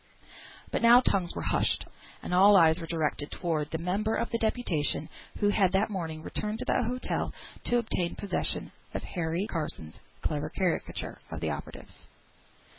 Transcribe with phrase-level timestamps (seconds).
[0.71, 1.85] But now tongues were hushed,
[2.23, 6.23] and all eyes were directed towards the member of the deputation who had that morning
[6.23, 7.31] returned to the hotel
[7.65, 12.07] to obtain possession of Harry Carson's clever caricature of the operatives.